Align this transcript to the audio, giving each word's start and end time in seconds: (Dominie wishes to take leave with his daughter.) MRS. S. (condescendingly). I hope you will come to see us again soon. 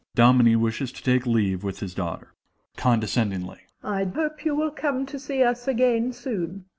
(Dominie 0.15 0.55
wishes 0.55 0.91
to 0.93 1.03
take 1.03 1.27
leave 1.27 1.63
with 1.63 1.79
his 1.79 1.93
daughter.) 1.93 2.29
MRS. 2.29 2.29
S. 2.75 2.81
(condescendingly). 2.83 3.59
I 3.83 4.03
hope 4.05 4.43
you 4.43 4.55
will 4.55 4.71
come 4.71 5.05
to 5.05 5.19
see 5.19 5.43
us 5.43 5.67
again 5.67 6.11
soon. 6.11 6.65